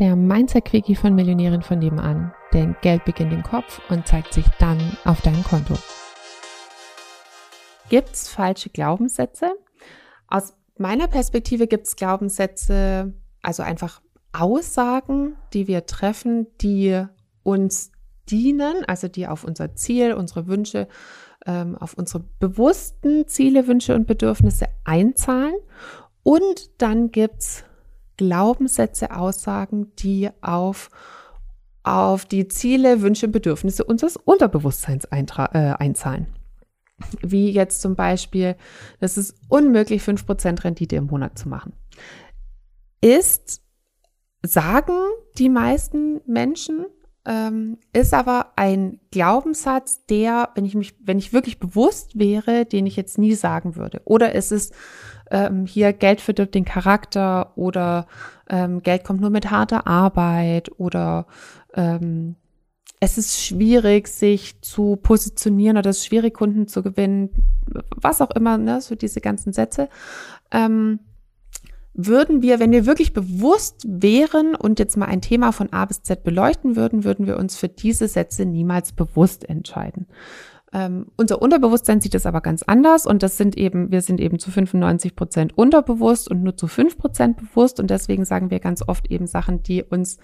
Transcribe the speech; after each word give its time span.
der 0.00 0.16
Mindset-Quickie 0.16 0.96
von 0.96 1.14
Millionären 1.14 1.62
von 1.62 1.78
nebenan. 1.78 2.32
Denn 2.52 2.74
Geld 2.80 3.04
beginnt 3.04 3.32
im 3.32 3.42
Kopf 3.42 3.80
und 3.90 4.08
zeigt 4.08 4.32
sich 4.32 4.46
dann 4.58 4.96
auf 5.04 5.20
deinem 5.20 5.44
Konto. 5.44 5.74
Gibt 7.90 8.10
es 8.12 8.28
falsche 8.28 8.70
Glaubenssätze? 8.70 9.52
Aus 10.26 10.54
meiner 10.78 11.06
Perspektive 11.06 11.66
gibt 11.66 11.86
es 11.86 11.96
Glaubenssätze, 11.96 13.12
also 13.42 13.62
einfach 13.62 14.00
Aussagen, 14.32 15.36
die 15.52 15.68
wir 15.68 15.86
treffen, 15.86 16.46
die 16.60 17.04
uns 17.42 17.92
dienen, 18.30 18.84
also 18.86 19.08
die 19.08 19.26
auf 19.26 19.44
unser 19.44 19.74
Ziel, 19.74 20.14
unsere 20.14 20.46
Wünsche, 20.46 20.88
ähm, 21.46 21.76
auf 21.76 21.94
unsere 21.94 22.24
bewussten 22.38 23.26
Ziele, 23.26 23.66
Wünsche 23.66 23.94
und 23.94 24.06
Bedürfnisse 24.06 24.66
einzahlen. 24.84 25.56
Und 26.22 26.70
dann 26.80 27.10
gibt 27.10 27.40
es 27.40 27.64
Glaubenssätze, 28.20 29.16
Aussagen, 29.16 29.94
die 29.96 30.28
auf, 30.42 30.90
auf 31.82 32.26
die 32.26 32.48
Ziele, 32.48 33.00
Wünsche 33.00 33.26
und 33.26 33.32
Bedürfnisse 33.32 33.82
unseres 33.82 34.18
Unterbewusstseins 34.18 35.06
äh, 35.06 35.16
einzahlen. 35.78 36.26
Wie 37.22 37.50
jetzt 37.50 37.80
zum 37.80 37.96
Beispiel, 37.96 38.56
das 39.00 39.16
ist 39.16 39.34
unmöglich, 39.48 40.02
5% 40.02 40.64
Rendite 40.64 40.96
im 40.96 41.06
Monat 41.06 41.38
zu 41.38 41.48
machen. 41.48 41.72
Ist, 43.00 43.62
sagen 44.42 44.98
die 45.38 45.48
meisten 45.48 46.20
Menschen, 46.26 46.84
ähm, 47.26 47.78
ist 47.92 48.14
aber 48.14 48.52
ein 48.56 48.98
Glaubenssatz, 49.10 50.04
der, 50.06 50.50
wenn 50.54 50.64
ich 50.64 50.74
mich, 50.74 50.94
wenn 51.00 51.18
ich 51.18 51.32
wirklich 51.32 51.58
bewusst 51.58 52.18
wäre, 52.18 52.64
den 52.64 52.86
ich 52.86 52.96
jetzt 52.96 53.18
nie 53.18 53.34
sagen 53.34 53.76
würde. 53.76 54.00
Oder 54.04 54.34
ist 54.34 54.52
es 54.52 54.70
ähm, 55.30 55.66
hier 55.66 55.92
Geld 55.92 56.20
verdirbt 56.20 56.54
den 56.54 56.64
Charakter 56.64 57.56
oder 57.56 58.06
ähm, 58.48 58.82
Geld 58.82 59.04
kommt 59.04 59.20
nur 59.20 59.30
mit 59.30 59.50
harter 59.50 59.86
Arbeit 59.86 60.70
oder 60.78 61.26
ähm, 61.74 62.36
es 63.00 63.16
ist 63.16 63.42
schwierig, 63.42 64.08
sich 64.08 64.60
zu 64.60 64.96
positionieren 64.96 65.78
oder 65.78 65.90
es 65.90 65.98
ist 65.98 66.06
schwierig, 66.06 66.34
Kunden 66.34 66.68
zu 66.68 66.82
gewinnen, 66.82 67.30
was 67.96 68.20
auch 68.20 68.30
immer, 68.32 68.58
ne, 68.58 68.80
so 68.80 68.94
diese 68.94 69.20
ganzen 69.22 69.52
Sätze. 69.54 69.88
Ähm, 70.50 71.00
würden 72.06 72.42
wir, 72.42 72.60
wenn 72.60 72.72
wir 72.72 72.86
wirklich 72.86 73.12
bewusst 73.12 73.84
wären 73.86 74.54
und 74.54 74.78
jetzt 74.78 74.96
mal 74.96 75.06
ein 75.06 75.20
Thema 75.20 75.52
von 75.52 75.72
A 75.72 75.84
bis 75.84 76.02
Z 76.02 76.22
beleuchten 76.22 76.76
würden, 76.76 77.04
würden 77.04 77.26
wir 77.26 77.38
uns 77.38 77.56
für 77.56 77.68
diese 77.68 78.08
Sätze 78.08 78.44
niemals 78.44 78.92
bewusst 78.92 79.48
entscheiden. 79.48 80.06
Ähm, 80.72 81.06
unser 81.16 81.42
Unterbewusstsein 81.42 82.00
sieht 82.00 82.14
es 82.14 82.26
aber 82.26 82.40
ganz 82.40 82.62
anders 82.62 83.04
und 83.04 83.22
das 83.22 83.36
sind 83.36 83.56
eben, 83.56 83.90
wir 83.90 84.02
sind 84.02 84.20
eben 84.20 84.38
zu 84.38 84.50
95 84.50 85.16
Prozent 85.16 85.58
unterbewusst 85.58 86.30
und 86.30 86.44
nur 86.44 86.56
zu 86.56 86.68
5 86.68 86.96
Prozent 86.96 87.36
bewusst 87.38 87.80
und 87.80 87.90
deswegen 87.90 88.24
sagen 88.24 88.50
wir 88.50 88.60
ganz 88.60 88.86
oft 88.86 89.10
eben 89.10 89.26
Sachen, 89.26 89.62
die 89.64 89.82
uns 89.82 90.18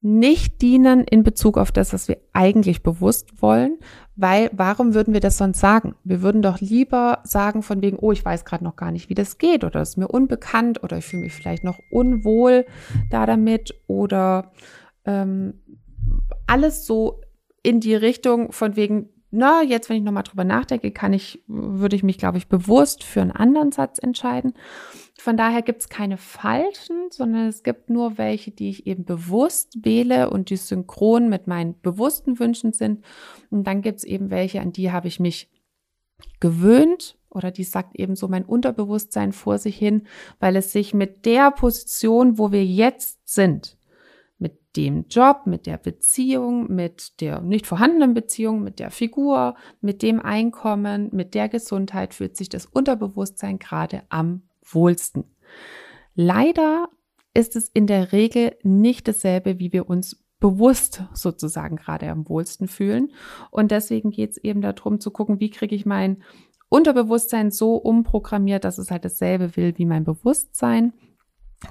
nicht 0.00 0.62
dienen 0.62 1.02
in 1.02 1.24
Bezug 1.24 1.58
auf 1.58 1.72
das, 1.72 1.92
was 1.92 2.06
wir 2.06 2.18
eigentlich 2.32 2.82
bewusst 2.82 3.42
wollen, 3.42 3.78
weil 4.14 4.50
warum 4.52 4.94
würden 4.94 5.12
wir 5.12 5.20
das 5.20 5.38
sonst 5.38 5.58
sagen? 5.58 5.94
Wir 6.04 6.22
würden 6.22 6.40
doch 6.40 6.60
lieber 6.60 7.20
sagen 7.24 7.62
von 7.62 7.82
wegen, 7.82 7.98
oh, 7.98 8.12
ich 8.12 8.24
weiß 8.24 8.44
gerade 8.44 8.64
noch 8.64 8.76
gar 8.76 8.92
nicht, 8.92 9.08
wie 9.08 9.14
das 9.14 9.38
geht 9.38 9.64
oder 9.64 9.80
es 9.80 9.90
ist 9.90 9.96
mir 9.96 10.08
unbekannt 10.08 10.82
oder 10.84 10.98
ich 10.98 11.04
fühle 11.04 11.22
mich 11.22 11.34
vielleicht 11.34 11.64
noch 11.64 11.78
unwohl 11.90 12.64
da 13.10 13.26
damit 13.26 13.74
oder 13.88 14.52
ähm, 15.04 15.54
alles 16.46 16.86
so 16.86 17.20
in 17.62 17.80
die 17.80 17.94
Richtung 17.94 18.52
von 18.52 18.76
wegen, 18.76 19.08
na, 19.30 19.62
jetzt, 19.62 19.88
wenn 19.88 19.98
ich 19.98 20.02
nochmal 20.02 20.22
drüber 20.22 20.44
nachdenke, 20.44 20.90
kann 20.90 21.12
ich, 21.12 21.42
würde 21.46 21.96
ich 21.96 22.02
mich, 22.02 22.18
glaube 22.18 22.38
ich, 22.38 22.48
bewusst 22.48 23.04
für 23.04 23.20
einen 23.20 23.30
anderen 23.30 23.72
Satz 23.72 23.98
entscheiden. 23.98 24.54
Von 25.18 25.36
daher 25.36 25.62
gibt 25.62 25.82
es 25.82 25.88
keine 25.88 26.16
falschen, 26.16 27.10
sondern 27.10 27.48
es 27.48 27.62
gibt 27.62 27.90
nur 27.90 28.18
welche, 28.18 28.50
die 28.50 28.70
ich 28.70 28.86
eben 28.86 29.04
bewusst 29.04 29.84
wähle 29.84 30.30
und 30.30 30.50
die 30.50 30.56
synchron 30.56 31.28
mit 31.28 31.46
meinen 31.46 31.78
bewussten 31.80 32.38
Wünschen 32.38 32.72
sind. 32.72 33.04
Und 33.50 33.64
dann 33.64 33.82
gibt 33.82 33.98
es 33.98 34.04
eben 34.04 34.30
welche, 34.30 34.60
an 34.60 34.72
die 34.72 34.92
habe 34.92 35.08
ich 35.08 35.20
mich 35.20 35.50
gewöhnt 36.40 37.18
oder 37.30 37.50
die 37.50 37.64
sagt 37.64 37.98
eben 37.98 38.16
so 38.16 38.28
mein 38.28 38.44
Unterbewusstsein 38.44 39.32
vor 39.32 39.58
sich 39.58 39.76
hin, 39.76 40.06
weil 40.40 40.56
es 40.56 40.72
sich 40.72 40.94
mit 40.94 41.26
der 41.26 41.50
Position, 41.50 42.38
wo 42.38 42.52
wir 42.52 42.64
jetzt 42.64 43.20
sind, 43.28 43.77
dem 44.76 45.06
Job, 45.08 45.42
mit 45.46 45.66
der 45.66 45.78
Beziehung, 45.78 46.72
mit 46.74 47.20
der 47.20 47.40
nicht 47.40 47.66
vorhandenen 47.66 48.14
Beziehung, 48.14 48.62
mit 48.62 48.78
der 48.78 48.90
Figur, 48.90 49.56
mit 49.80 50.02
dem 50.02 50.20
Einkommen, 50.20 51.08
mit 51.12 51.34
der 51.34 51.48
Gesundheit 51.48 52.14
fühlt 52.14 52.36
sich 52.36 52.48
das 52.48 52.66
Unterbewusstsein 52.66 53.58
gerade 53.58 54.02
am 54.08 54.42
wohlsten. 54.64 55.24
Leider 56.14 56.88
ist 57.34 57.56
es 57.56 57.68
in 57.68 57.86
der 57.86 58.12
Regel 58.12 58.56
nicht 58.62 59.08
dasselbe, 59.08 59.58
wie 59.58 59.72
wir 59.72 59.88
uns 59.88 60.24
bewusst 60.40 61.04
sozusagen 61.14 61.76
gerade 61.76 62.08
am 62.10 62.28
wohlsten 62.28 62.68
fühlen. 62.68 63.12
Und 63.50 63.70
deswegen 63.70 64.10
geht 64.10 64.32
es 64.32 64.38
eben 64.38 64.60
darum 64.60 65.00
zu 65.00 65.10
gucken, 65.10 65.40
wie 65.40 65.50
kriege 65.50 65.74
ich 65.74 65.86
mein 65.86 66.22
Unterbewusstsein 66.68 67.50
so 67.50 67.76
umprogrammiert, 67.76 68.64
dass 68.64 68.78
es 68.78 68.90
halt 68.90 69.04
dasselbe 69.04 69.56
will 69.56 69.76
wie 69.78 69.86
mein 69.86 70.04
Bewusstsein 70.04 70.92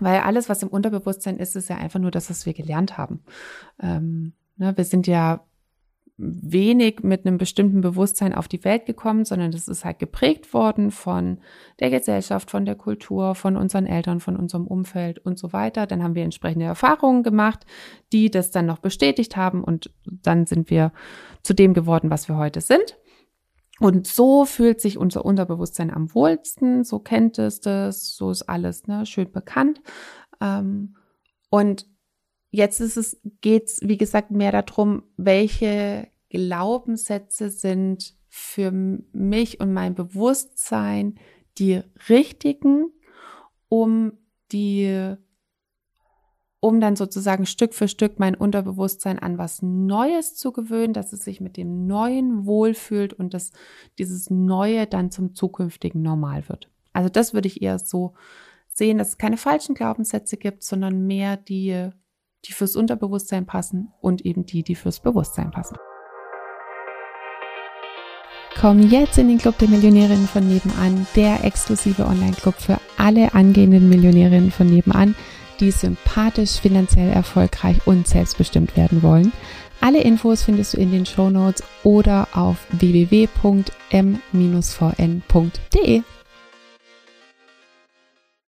weil 0.00 0.20
alles, 0.20 0.48
was 0.48 0.62
im 0.62 0.68
Unterbewusstsein 0.68 1.36
ist, 1.36 1.56
ist 1.56 1.68
ja 1.68 1.76
einfach 1.76 2.00
nur 2.00 2.10
das, 2.10 2.30
was 2.30 2.46
wir 2.46 2.54
gelernt 2.54 2.98
haben. 2.98 3.20
Ähm, 3.80 4.32
ne, 4.56 4.76
wir 4.76 4.84
sind 4.84 5.06
ja 5.06 5.44
wenig 6.18 7.02
mit 7.02 7.26
einem 7.26 7.36
bestimmten 7.36 7.82
Bewusstsein 7.82 8.32
auf 8.32 8.48
die 8.48 8.64
Welt 8.64 8.86
gekommen, 8.86 9.26
sondern 9.26 9.50
das 9.50 9.68
ist 9.68 9.84
halt 9.84 9.98
geprägt 9.98 10.54
worden 10.54 10.90
von 10.90 11.38
der 11.78 11.90
Gesellschaft, 11.90 12.50
von 12.50 12.64
der 12.64 12.74
Kultur, 12.74 13.34
von 13.34 13.56
unseren 13.56 13.86
Eltern, 13.86 14.20
von 14.20 14.36
unserem 14.36 14.66
Umfeld 14.66 15.18
und 15.18 15.38
so 15.38 15.52
weiter. 15.52 15.86
Dann 15.86 16.02
haben 16.02 16.14
wir 16.14 16.24
entsprechende 16.24 16.64
Erfahrungen 16.64 17.22
gemacht, 17.22 17.66
die 18.12 18.30
das 18.30 18.50
dann 18.50 18.64
noch 18.64 18.78
bestätigt 18.78 19.36
haben 19.36 19.62
und 19.62 19.90
dann 20.04 20.46
sind 20.46 20.70
wir 20.70 20.92
zu 21.42 21.52
dem 21.52 21.74
geworden, 21.74 22.10
was 22.10 22.28
wir 22.28 22.38
heute 22.38 22.62
sind. 22.62 22.96
Und 23.78 24.06
so 24.06 24.44
fühlt 24.46 24.80
sich 24.80 24.96
unser 24.96 25.24
Unterbewusstsein 25.24 25.90
am 25.92 26.14
wohlsten, 26.14 26.82
so 26.82 26.98
kennt 26.98 27.38
es 27.38 27.60
das, 27.60 28.16
so 28.16 28.30
ist 28.30 28.48
alles 28.48 28.86
ne, 28.86 29.04
schön 29.04 29.30
bekannt. 29.30 29.82
Ähm, 30.40 30.96
und 31.50 31.86
jetzt 32.50 32.80
ist 32.80 32.96
es, 32.96 33.20
geht's, 33.42 33.80
wie 33.82 33.98
gesagt, 33.98 34.30
mehr 34.30 34.52
darum, 34.52 35.02
welche 35.16 36.08
Glaubenssätze 36.30 37.50
sind 37.50 38.14
für 38.28 38.70
mich 38.70 39.60
und 39.60 39.72
mein 39.72 39.94
Bewusstsein 39.94 41.18
die 41.58 41.82
richtigen, 42.08 42.92
um 43.68 44.12
die 44.52 45.16
um 46.60 46.80
dann 46.80 46.96
sozusagen 46.96 47.46
Stück 47.46 47.74
für 47.74 47.88
Stück 47.88 48.18
mein 48.18 48.34
Unterbewusstsein 48.34 49.18
an 49.18 49.38
was 49.38 49.62
Neues 49.62 50.34
zu 50.34 50.52
gewöhnen, 50.52 50.92
dass 50.92 51.12
es 51.12 51.22
sich 51.24 51.40
mit 51.40 51.56
dem 51.56 51.86
Neuen 51.86 52.46
wohlfühlt 52.46 53.12
und 53.12 53.34
dass 53.34 53.52
dieses 53.98 54.30
Neue 54.30 54.86
dann 54.86 55.10
zum 55.10 55.34
zukünftigen 55.34 56.02
Normal 56.02 56.48
wird. 56.48 56.70
Also 56.92 57.08
das 57.08 57.34
würde 57.34 57.48
ich 57.48 57.62
eher 57.62 57.78
so 57.78 58.14
sehen, 58.72 58.98
dass 58.98 59.10
es 59.10 59.18
keine 59.18 59.36
falschen 59.36 59.74
Glaubenssätze 59.74 60.36
gibt, 60.36 60.62
sondern 60.62 61.06
mehr 61.06 61.36
die, 61.36 61.90
die 62.44 62.52
fürs 62.52 62.76
Unterbewusstsein 62.76 63.46
passen 63.46 63.92
und 64.00 64.24
eben 64.24 64.46
die, 64.46 64.62
die 64.62 64.74
fürs 64.74 65.00
Bewusstsein 65.00 65.50
passen. 65.50 65.76
Komm 68.58 68.80
jetzt 68.88 69.18
in 69.18 69.28
den 69.28 69.36
Club 69.36 69.58
der 69.58 69.68
Millionärinnen 69.68 70.26
von 70.26 70.48
nebenan, 70.48 71.06
der 71.14 71.44
exklusive 71.44 72.06
Online-Club 72.06 72.54
für 72.54 72.80
alle 72.96 73.34
angehenden 73.34 73.90
Millionärinnen 73.90 74.50
von 74.50 74.66
nebenan 74.66 75.14
die 75.60 75.70
sympathisch, 75.70 76.60
finanziell 76.60 77.10
erfolgreich 77.10 77.86
und 77.86 78.06
selbstbestimmt 78.06 78.76
werden 78.76 79.02
wollen. 79.02 79.32
Alle 79.80 80.02
Infos 80.02 80.42
findest 80.42 80.74
du 80.74 80.78
in 80.78 80.90
den 80.90 81.06
Show 81.06 81.30
Notes 81.30 81.62
oder 81.82 82.28
auf 82.32 82.56
www.m-vn.de. 82.70 83.32